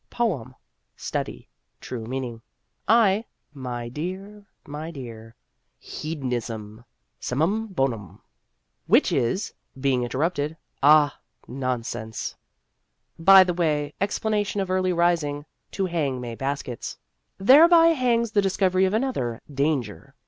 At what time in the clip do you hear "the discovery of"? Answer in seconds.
18.31-18.95